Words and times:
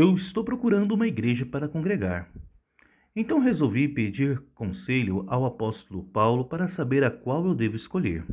Eu 0.00 0.14
estou 0.14 0.44
procurando 0.44 0.92
uma 0.92 1.08
igreja 1.08 1.44
para 1.44 1.66
congregar. 1.66 2.30
Então 3.16 3.40
resolvi 3.40 3.88
pedir 3.88 4.40
conselho 4.54 5.24
ao 5.26 5.44
apóstolo 5.44 6.04
Paulo 6.04 6.44
para 6.44 6.68
saber 6.68 7.02
a 7.02 7.10
qual 7.10 7.44
eu 7.44 7.52
devo 7.52 7.74
escolher. 7.74 8.24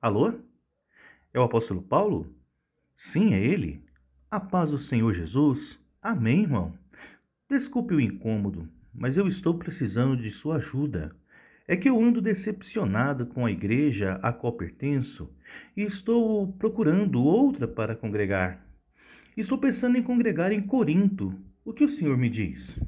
Alô? 0.00 0.32
É 1.34 1.38
o 1.38 1.42
apóstolo 1.42 1.82
Paulo? 1.82 2.34
Sim, 2.96 3.34
é 3.34 3.44
ele. 3.44 3.84
A 4.30 4.40
paz 4.40 4.70
do 4.70 4.78
Senhor 4.78 5.12
Jesus. 5.12 5.78
Amém, 6.00 6.44
irmão. 6.44 6.72
Desculpe 7.46 7.92
o 7.92 8.00
incômodo, 8.00 8.66
mas 8.94 9.18
eu 9.18 9.26
estou 9.26 9.58
precisando 9.58 10.16
de 10.16 10.30
sua 10.30 10.56
ajuda. 10.56 11.14
É 11.68 11.76
que 11.76 11.90
eu 11.90 12.02
ando 12.02 12.22
decepcionado 12.22 13.26
com 13.26 13.44
a 13.44 13.52
igreja 13.52 14.18
a 14.22 14.32
qual 14.32 14.54
pertenço 14.54 15.30
e 15.76 15.82
estou 15.82 16.54
procurando 16.54 17.22
outra 17.22 17.68
para 17.68 17.94
congregar. 17.94 18.64
Estou 19.36 19.58
pensando 19.58 19.98
em 19.98 20.02
congregar 20.02 20.52
em 20.52 20.62
Corinto. 20.62 21.34
O 21.64 21.72
que 21.72 21.82
o 21.82 21.88
senhor 21.88 22.16
me 22.16 22.30
diz? 22.30 22.78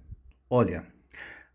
Olha, 0.49 0.87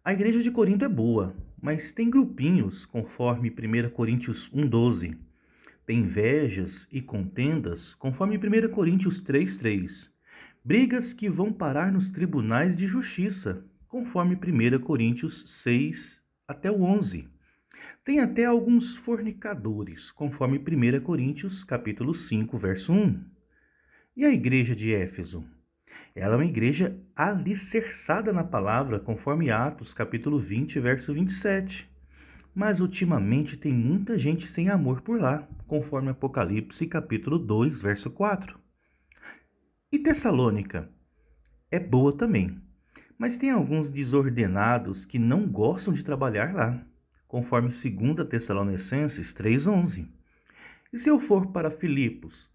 a 0.03 0.11
igreja 0.11 0.43
de 0.43 0.51
Corinto 0.51 0.83
é 0.83 0.89
boa, 0.89 1.33
mas 1.61 1.93
tem 1.93 2.09
grupinhos, 2.09 2.83
conforme 2.83 3.49
1 3.49 3.89
Coríntios 3.91 4.51
1,12. 4.51 5.17
Tem 5.85 5.99
invejas 5.99 6.89
e 6.91 7.01
contendas, 7.01 7.93
conforme 7.93 8.37
1 8.37 8.69
Coríntios 8.69 9.23
3,3. 9.23 10.09
Brigas 10.61 11.13
que 11.13 11.29
vão 11.29 11.53
parar 11.53 11.89
nos 11.89 12.09
tribunais 12.09 12.75
de 12.75 12.85
justiça, 12.85 13.63
conforme 13.87 14.35
1 14.35 14.79
Coríntios 14.79 15.45
6 15.63 16.21
até 16.45 16.69
o 16.69 16.83
11. 16.83 17.29
Tem 18.03 18.19
até 18.19 18.43
alguns 18.43 18.97
fornicadores, 18.97 20.11
conforme 20.11 20.59
1 20.59 20.99
Coríntios 20.99 21.63
capítulo 21.63 22.13
5, 22.13 22.57
verso 22.57 22.91
1. 22.91 23.30
E 24.21 24.25
a 24.25 24.31
igreja 24.31 24.75
de 24.75 24.93
Éfeso? 24.93 25.43
Ela 26.13 26.35
é 26.35 26.37
uma 26.37 26.45
igreja 26.45 26.95
alicerçada 27.15 28.31
na 28.31 28.43
palavra, 28.43 28.99
conforme 28.99 29.49
Atos, 29.49 29.95
capítulo 29.95 30.37
20, 30.37 30.79
verso 30.79 31.11
27. 31.11 31.89
Mas 32.53 32.79
ultimamente 32.79 33.57
tem 33.57 33.73
muita 33.73 34.19
gente 34.19 34.45
sem 34.45 34.69
amor 34.69 35.01
por 35.01 35.19
lá, 35.19 35.49
conforme 35.65 36.11
Apocalipse, 36.11 36.85
capítulo 36.85 37.39
2, 37.39 37.81
verso 37.81 38.11
4. 38.11 38.59
E 39.91 39.97
Tessalônica? 39.97 40.87
É 41.71 41.79
boa 41.79 42.15
também, 42.15 42.61
mas 43.17 43.37
tem 43.37 43.49
alguns 43.49 43.89
desordenados 43.89 45.03
que 45.03 45.17
não 45.17 45.47
gostam 45.47 45.91
de 45.91 46.05
trabalhar 46.05 46.53
lá, 46.53 46.79
conforme 47.27 47.69
2 47.69 48.29
Tessalonicenses 48.29 49.33
3,11. 49.33 50.07
E 50.93 50.99
se 50.99 51.09
eu 51.09 51.19
for 51.19 51.47
para 51.47 51.71
Filipos, 51.71 52.51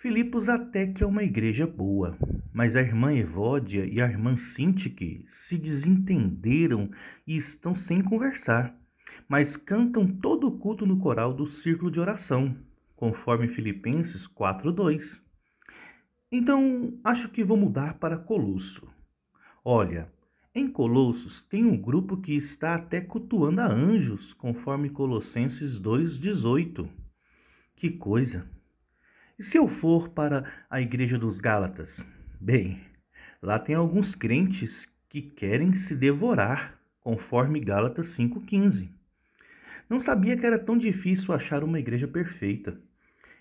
Filipos 0.00 0.48
até 0.48 0.86
que 0.86 1.04
é 1.04 1.06
uma 1.06 1.22
igreja 1.22 1.66
boa, 1.66 2.16
mas 2.54 2.74
a 2.74 2.80
irmã 2.80 3.12
Evódia 3.12 3.84
e 3.84 4.00
a 4.00 4.06
irmã 4.06 4.34
Sintique 4.34 5.26
se 5.28 5.58
desentenderam 5.58 6.90
e 7.26 7.36
estão 7.36 7.74
sem 7.74 8.02
conversar, 8.02 8.74
mas 9.28 9.58
cantam 9.58 10.08
todo 10.08 10.46
o 10.46 10.58
culto 10.58 10.86
no 10.86 10.98
coral 10.98 11.34
do 11.34 11.46
círculo 11.46 11.90
de 11.90 12.00
oração, 12.00 12.56
conforme 12.96 13.46
Filipenses 13.46 14.26
4:2. 14.26 15.20
Então, 16.32 16.98
acho 17.04 17.28
que 17.28 17.44
vou 17.44 17.58
mudar 17.58 17.98
para 17.98 18.16
Colosso. 18.16 18.90
Olha, 19.62 20.10
em 20.54 20.66
Colossos 20.66 21.42
tem 21.42 21.66
um 21.66 21.76
grupo 21.76 22.16
que 22.16 22.32
está 22.34 22.74
até 22.74 23.02
cultuando 23.02 23.60
a 23.60 23.66
anjos, 23.66 24.32
conforme 24.32 24.88
Colossenses 24.88 25.78
2:18. 25.78 26.88
Que 27.76 27.90
coisa! 27.90 28.59
E 29.40 29.42
se 29.42 29.56
eu 29.56 29.66
for 29.66 30.10
para 30.10 30.44
a 30.68 30.82
igreja 30.82 31.16
dos 31.16 31.40
Gálatas? 31.40 32.04
Bem, 32.38 32.78
lá 33.40 33.58
tem 33.58 33.74
alguns 33.74 34.14
crentes 34.14 34.94
que 35.08 35.22
querem 35.22 35.72
se 35.72 35.96
devorar, 35.96 36.78
conforme 37.00 37.58
Gálatas 37.58 38.08
5,15. 38.08 38.90
Não 39.88 39.98
sabia 39.98 40.36
que 40.36 40.44
era 40.44 40.58
tão 40.58 40.76
difícil 40.76 41.32
achar 41.32 41.64
uma 41.64 41.78
igreja 41.78 42.06
perfeita. 42.06 42.78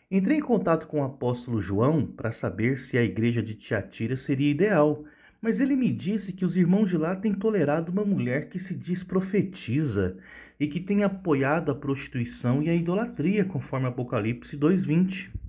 Entrei 0.10 0.38
em 0.38 0.42
contato 0.42 0.88
com 0.88 1.02
o 1.02 1.04
apóstolo 1.04 1.60
João 1.60 2.06
para 2.06 2.32
saber 2.32 2.80
se 2.80 2.98
a 2.98 3.04
igreja 3.04 3.44
de 3.44 3.54
Tiatira 3.54 4.16
seria 4.16 4.52
ideal, 4.52 5.04
mas 5.42 5.60
ele 5.60 5.76
me 5.76 5.92
disse 5.92 6.32
que 6.32 6.46
os 6.46 6.56
irmãos 6.56 6.90
de 6.90 6.98
lá 6.98 7.14
têm 7.14 7.34
tolerado 7.34 7.92
uma 7.92 8.06
mulher 8.06 8.48
que 8.48 8.58
se 8.58 8.74
diz 8.74 9.04
profetiza 9.04 10.16
e 10.58 10.66
que 10.66 10.80
tem 10.80 11.04
apoiado 11.04 11.70
a 11.70 11.76
prostituição 11.76 12.64
e 12.64 12.70
a 12.70 12.74
idolatria, 12.74 13.44
conforme 13.44 13.88
Apocalipse 13.88 14.58
2,20. 14.58 15.49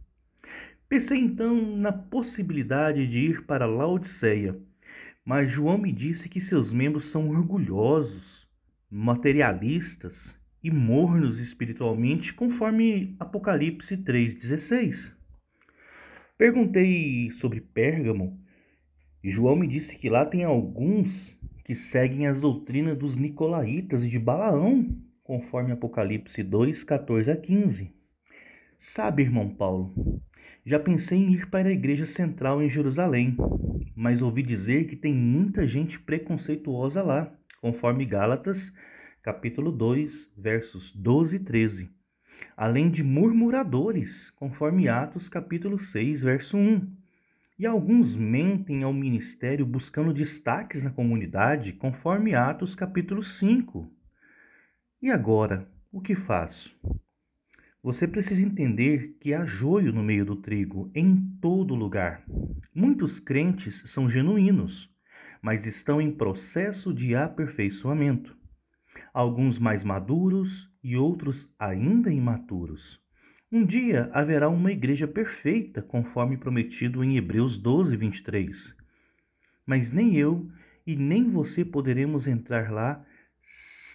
Pensei 0.90 1.18
então 1.18 1.76
na 1.76 1.92
possibilidade 1.92 3.06
de 3.06 3.20
ir 3.20 3.46
para 3.46 3.64
Laodiceia, 3.64 4.60
mas 5.24 5.48
João 5.48 5.78
me 5.78 5.92
disse 5.92 6.28
que 6.28 6.40
seus 6.40 6.72
membros 6.72 7.04
são 7.04 7.30
orgulhosos, 7.30 8.50
materialistas 8.90 10.36
e 10.60 10.68
mornos 10.68 11.38
espiritualmente, 11.38 12.34
conforme 12.34 13.14
Apocalipse 13.20 13.98
3,16. 13.98 15.14
Perguntei 16.36 17.30
sobre 17.30 17.60
Pérgamo 17.60 18.36
e 19.22 19.30
João 19.30 19.54
me 19.54 19.68
disse 19.68 19.96
que 19.96 20.10
lá 20.10 20.26
tem 20.26 20.42
alguns 20.42 21.38
que 21.64 21.72
seguem 21.76 22.26
as 22.26 22.40
doutrinas 22.40 22.98
dos 22.98 23.14
Nicolaítas 23.14 24.02
e 24.02 24.08
de 24.08 24.18
Balaão, 24.18 25.00
conforme 25.22 25.70
Apocalipse 25.70 26.42
2, 26.42 26.82
14 26.82 27.30
a 27.30 27.36
15. 27.36 27.99
Sabe, 28.82 29.22
irmão 29.22 29.46
Paulo, 29.46 30.22
já 30.64 30.78
pensei 30.80 31.18
em 31.18 31.34
ir 31.34 31.50
para 31.50 31.68
a 31.68 31.72
igreja 31.72 32.06
central 32.06 32.62
em 32.62 32.68
Jerusalém, 32.68 33.36
mas 33.94 34.22
ouvi 34.22 34.42
dizer 34.42 34.86
que 34.86 34.96
tem 34.96 35.12
muita 35.12 35.66
gente 35.66 36.00
preconceituosa 36.00 37.02
lá, 37.02 37.30
conforme 37.60 38.06
Gálatas, 38.06 38.72
capítulo 39.22 39.70
2, 39.70 40.32
versos 40.34 40.92
12 40.92 41.36
e 41.36 41.38
13. 41.40 41.90
Além 42.56 42.90
de 42.90 43.04
murmuradores, 43.04 44.30
conforme 44.30 44.88
Atos, 44.88 45.28
capítulo 45.28 45.78
6, 45.78 46.22
verso 46.22 46.56
1. 46.56 46.90
E 47.58 47.66
alguns 47.66 48.16
mentem 48.16 48.82
ao 48.82 48.94
ministério 48.94 49.66
buscando 49.66 50.14
destaques 50.14 50.82
na 50.82 50.90
comunidade, 50.90 51.74
conforme 51.74 52.34
Atos, 52.34 52.74
capítulo 52.74 53.22
5. 53.22 53.92
E 55.02 55.10
agora, 55.10 55.70
o 55.92 56.00
que 56.00 56.14
faço? 56.14 56.74
Você 57.82 58.06
precisa 58.06 58.42
entender 58.42 59.16
que 59.18 59.32
há 59.32 59.46
joio 59.46 59.90
no 59.90 60.02
meio 60.02 60.26
do 60.26 60.36
trigo 60.36 60.90
em 60.94 61.16
todo 61.40 61.74
lugar. 61.74 62.22
Muitos 62.74 63.18
crentes 63.18 63.82
são 63.86 64.06
genuínos, 64.06 64.94
mas 65.40 65.64
estão 65.64 65.98
em 65.98 66.12
processo 66.12 66.92
de 66.92 67.14
aperfeiçoamento. 67.14 68.36
Alguns 69.14 69.58
mais 69.58 69.82
maduros 69.82 70.70
e 70.84 70.94
outros 70.94 71.54
ainda 71.58 72.12
imaturos. 72.12 73.02
Um 73.50 73.64
dia 73.64 74.10
haverá 74.12 74.50
uma 74.50 74.70
igreja 74.70 75.08
perfeita, 75.08 75.80
conforme 75.80 76.36
prometido 76.36 77.02
em 77.02 77.16
Hebreus 77.16 77.56
12, 77.56 77.96
23. 77.96 78.76
Mas 79.64 79.90
nem 79.90 80.16
eu 80.16 80.46
e 80.86 80.94
nem 80.94 81.30
você 81.30 81.64
poderemos 81.64 82.26
entrar 82.26 82.70
lá 82.70 83.02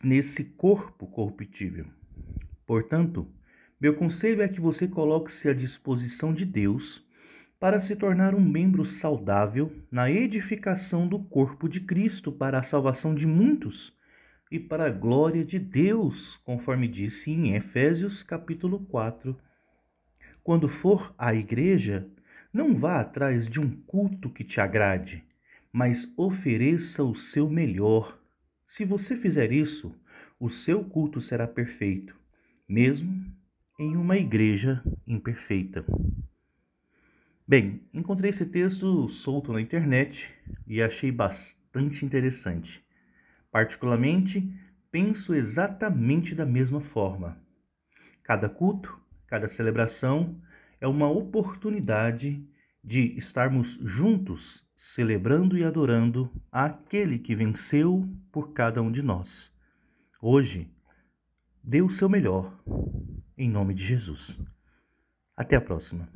nesse 0.03 0.43
corpo 0.43 1.05
corruptível. 1.05 1.85
Portanto, 2.65 3.31
meu 3.79 3.93
conselho 3.95 4.41
é 4.41 4.47
que 4.47 4.61
você 4.61 4.87
coloque-se 4.87 5.49
à 5.49 5.53
disposição 5.53 6.33
de 6.33 6.45
Deus 6.45 7.05
para 7.59 7.79
se 7.79 7.95
tornar 7.95 8.33
um 8.33 8.39
membro 8.39 8.85
saudável 8.85 9.71
na 9.91 10.09
edificação 10.09 11.07
do 11.07 11.19
corpo 11.19 11.67
de 11.67 11.81
Cristo 11.81 12.31
para 12.31 12.59
a 12.59 12.63
salvação 12.63 13.13
de 13.13 13.27
muitos 13.27 13.97
e 14.51 14.59
para 14.59 14.85
a 14.85 14.89
glória 14.89 15.43
de 15.43 15.59
Deus, 15.59 16.37
conforme 16.37 16.87
disse 16.87 17.31
em 17.31 17.55
Efésios 17.55 18.23
capítulo 18.23 18.79
4. 18.85 19.37
Quando 20.43 20.67
for 20.67 21.13
à 21.17 21.33
igreja, 21.33 22.07
não 22.53 22.75
vá 22.75 23.01
atrás 23.01 23.49
de 23.49 23.59
um 23.59 23.69
culto 23.69 24.29
que 24.29 24.43
te 24.43 24.61
agrade, 24.61 25.23
mas 25.71 26.13
ofereça 26.17 27.03
o 27.03 27.13
seu 27.13 27.49
melhor. 27.49 28.17
Se 28.65 28.85
você 28.85 29.17
fizer 29.17 29.51
isso, 29.51 29.93
o 30.39 30.49
seu 30.49 30.83
culto 30.83 31.19
será 31.19 31.45
perfeito, 31.47 32.15
mesmo 32.69 33.25
em 33.77 33.95
uma 33.97 34.17
igreja 34.17 34.81
imperfeita. 35.05 35.85
Bem, 37.47 37.81
encontrei 37.93 38.29
esse 38.29 38.45
texto 38.45 39.07
solto 39.09 39.51
na 39.51 39.61
internet 39.61 40.33
e 40.65 40.81
achei 40.81 41.11
bastante 41.11 42.05
interessante. 42.05 42.83
Particularmente, 43.51 44.49
penso 44.89 45.35
exatamente 45.35 46.33
da 46.33 46.45
mesma 46.45 46.79
forma. 46.79 47.37
Cada 48.23 48.49
culto, 48.49 48.97
cada 49.27 49.47
celebração 49.47 50.41
é 50.79 50.87
uma 50.87 51.09
oportunidade 51.09 52.43
de 52.83 53.15
estarmos 53.17 53.73
juntos 53.83 54.65
celebrando 54.75 55.57
e 55.57 55.63
adorando 55.63 56.31
aquele 56.51 57.19
que 57.19 57.35
venceu 57.35 58.07
por 58.31 58.53
cada 58.53 58.81
um 58.81 58.91
de 58.91 59.01
nós. 59.01 59.53
Hoje, 60.21 60.71
dê 61.63 61.81
o 61.81 61.89
seu 61.89 62.09
melhor, 62.09 62.57
em 63.37 63.49
nome 63.49 63.73
de 63.73 63.83
Jesus. 63.83 64.37
Até 65.35 65.55
a 65.55 65.61
próxima. 65.61 66.07